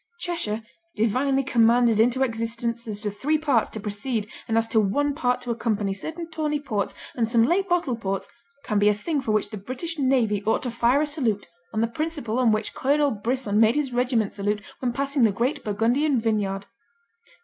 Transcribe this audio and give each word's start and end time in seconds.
Cheshire, 0.17 0.63
divinely 0.95 1.43
commanded 1.43 1.99
into 1.99 2.23
existence 2.23 2.87
as 2.87 3.01
to 3.01 3.11
three 3.11 3.37
parts 3.37 3.69
to 3.69 3.79
precede 3.79 4.27
and 4.47 4.57
as 4.57 4.67
to 4.69 4.79
one 4.79 5.13
part 5.13 5.41
to 5.41 5.51
accompany 5.51 5.93
certain 5.93 6.27
Tawny 6.27 6.59
Ports 6.59 6.95
and 7.13 7.29
some 7.29 7.43
Late 7.43 7.69
Bottled 7.69 8.01
Ports, 8.01 8.27
can 8.63 8.79
be 8.79 8.89
a 8.89 8.95
thing 8.95 9.21
for 9.21 9.31
which 9.31 9.51
the 9.51 9.57
British 9.57 9.99
Navy 9.99 10.41
ought 10.43 10.63
to 10.63 10.71
fire 10.71 11.01
a 11.01 11.05
salute 11.05 11.45
on 11.71 11.81
the 11.81 11.87
principle 11.87 12.39
on 12.39 12.51
which 12.51 12.73
Colonel 12.73 13.11
Brisson 13.11 13.59
made 13.59 13.75
his 13.75 13.93
regiment 13.93 14.31
salute 14.33 14.63
when 14.79 14.91
passing 14.91 15.21
the 15.21 15.31
great 15.31 15.63
Burgundian 15.63 16.19
vineyard. 16.19 16.65